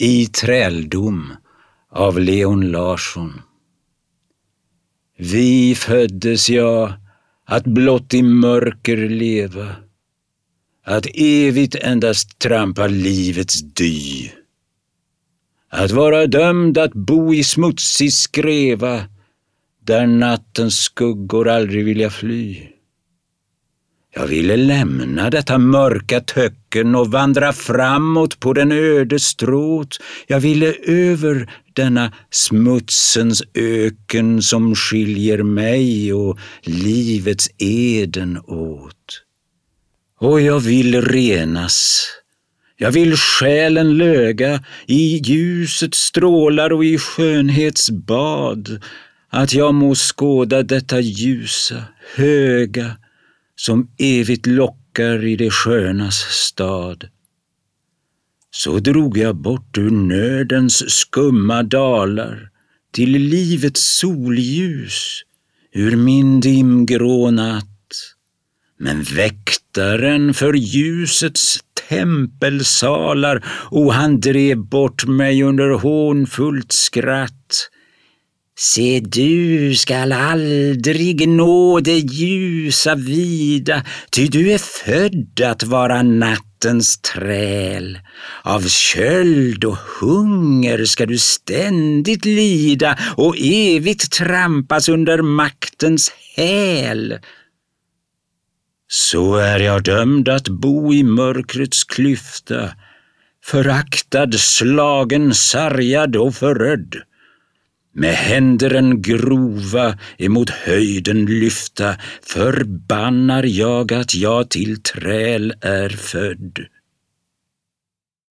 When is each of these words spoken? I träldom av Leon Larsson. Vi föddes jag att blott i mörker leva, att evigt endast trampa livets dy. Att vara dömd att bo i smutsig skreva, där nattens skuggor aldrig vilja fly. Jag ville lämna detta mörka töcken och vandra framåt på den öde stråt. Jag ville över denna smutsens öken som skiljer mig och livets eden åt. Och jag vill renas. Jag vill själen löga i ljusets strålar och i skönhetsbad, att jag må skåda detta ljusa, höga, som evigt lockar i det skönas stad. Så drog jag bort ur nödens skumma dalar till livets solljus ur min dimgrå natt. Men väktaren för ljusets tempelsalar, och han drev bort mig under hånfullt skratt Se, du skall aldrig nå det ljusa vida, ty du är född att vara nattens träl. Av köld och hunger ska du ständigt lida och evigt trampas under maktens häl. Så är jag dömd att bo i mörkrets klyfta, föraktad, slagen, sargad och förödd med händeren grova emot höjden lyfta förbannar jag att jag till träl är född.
I 0.00 0.26
träldom 0.26 1.32
av 1.90 2.20
Leon 2.20 2.70
Larsson. 2.70 3.40
Vi 5.16 5.74
föddes 5.74 6.50
jag 6.50 6.92
att 7.44 7.64
blott 7.64 8.14
i 8.14 8.22
mörker 8.22 8.96
leva, 8.96 9.76
att 10.84 11.06
evigt 11.14 11.74
endast 11.74 12.38
trampa 12.38 12.86
livets 12.86 13.62
dy. 13.62 14.30
Att 15.68 15.90
vara 15.90 16.26
dömd 16.26 16.78
att 16.78 16.92
bo 16.92 17.34
i 17.34 17.44
smutsig 17.44 18.12
skreva, 18.12 19.04
där 19.80 20.06
nattens 20.06 20.76
skuggor 20.76 21.48
aldrig 21.48 21.84
vilja 21.84 22.10
fly. 22.10 22.68
Jag 24.18 24.26
ville 24.26 24.56
lämna 24.56 25.30
detta 25.30 25.58
mörka 25.58 26.20
töcken 26.20 26.94
och 26.94 27.10
vandra 27.10 27.52
framåt 27.52 28.40
på 28.40 28.52
den 28.52 28.72
öde 28.72 29.18
stråt. 29.18 29.98
Jag 30.26 30.40
ville 30.40 30.74
över 30.86 31.50
denna 31.72 32.12
smutsens 32.30 33.42
öken 33.54 34.42
som 34.42 34.74
skiljer 34.74 35.42
mig 35.42 36.12
och 36.12 36.38
livets 36.62 37.50
eden 37.58 38.38
åt. 38.46 39.22
Och 40.20 40.40
jag 40.40 40.60
vill 40.60 41.02
renas. 41.02 42.06
Jag 42.76 42.90
vill 42.90 43.16
själen 43.16 43.96
löga 43.96 44.64
i 44.86 45.16
ljusets 45.24 45.98
strålar 45.98 46.72
och 46.72 46.84
i 46.84 46.98
skönhetsbad, 46.98 48.82
att 49.30 49.54
jag 49.54 49.74
må 49.74 49.94
skåda 49.94 50.62
detta 50.62 51.00
ljusa, 51.00 51.84
höga, 52.16 52.96
som 53.60 53.90
evigt 53.98 54.46
lockar 54.46 55.24
i 55.24 55.36
det 55.36 55.50
skönas 55.50 56.14
stad. 56.16 57.08
Så 58.50 58.78
drog 58.78 59.18
jag 59.18 59.36
bort 59.36 59.78
ur 59.78 59.90
nödens 59.90 60.90
skumma 60.90 61.62
dalar 61.62 62.50
till 62.92 63.10
livets 63.10 63.98
solljus 63.98 65.22
ur 65.74 65.96
min 65.96 66.40
dimgrå 66.40 67.30
natt. 67.30 67.64
Men 68.78 69.02
väktaren 69.02 70.34
för 70.34 70.52
ljusets 70.52 71.58
tempelsalar, 71.88 73.44
och 73.70 73.94
han 73.94 74.20
drev 74.20 74.58
bort 74.58 75.06
mig 75.06 75.42
under 75.42 75.70
hånfullt 75.70 76.72
skratt 76.72 77.70
Se, 78.60 79.00
du 79.00 79.70
skall 79.78 80.10
aldrig 80.12 81.28
nå 81.30 81.78
det 81.80 81.98
ljusa 81.98 82.96
vida, 82.98 83.84
ty 84.10 84.26
du 84.26 84.50
är 84.52 84.58
född 84.58 85.40
att 85.40 85.62
vara 85.62 86.02
nattens 86.02 86.98
träl. 86.98 87.98
Av 88.42 88.68
köld 88.68 89.64
och 89.64 89.76
hunger 89.76 90.84
ska 90.84 91.06
du 91.06 91.18
ständigt 91.18 92.24
lida 92.24 92.98
och 93.16 93.36
evigt 93.38 94.12
trampas 94.12 94.88
under 94.88 95.22
maktens 95.22 96.12
häl. 96.36 97.18
Så 98.88 99.36
är 99.36 99.58
jag 99.58 99.84
dömd 99.84 100.28
att 100.28 100.48
bo 100.48 100.94
i 100.94 101.02
mörkrets 101.02 101.84
klyfta, 101.84 102.70
föraktad, 103.44 104.34
slagen, 104.34 105.34
sargad 105.34 106.16
och 106.16 106.34
förödd 106.34 106.94
med 107.98 108.14
händeren 108.14 109.02
grova 109.02 109.98
emot 110.18 110.50
höjden 110.50 111.26
lyfta 111.26 111.96
förbannar 112.22 113.44
jag 113.46 113.92
att 113.92 114.14
jag 114.14 114.50
till 114.50 114.82
träl 114.82 115.54
är 115.60 115.88
född. 115.88 116.58